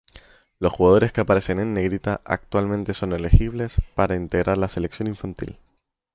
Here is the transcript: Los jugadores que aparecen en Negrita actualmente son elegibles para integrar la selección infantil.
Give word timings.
Los 0.57 0.73
jugadores 0.73 1.13
que 1.13 1.21
aparecen 1.21 1.59
en 1.59 1.75
Negrita 1.75 2.21
actualmente 2.25 2.95
son 2.95 3.13
elegibles 3.13 3.75
para 3.93 4.15
integrar 4.15 4.57
la 4.57 4.67
selección 4.67 5.07
infantil. 5.07 5.59